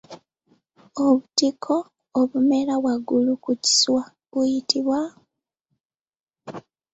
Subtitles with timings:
[1.05, 1.75] Obutiko
[2.21, 4.99] obumera waggulu ku kiswa buyitibwa?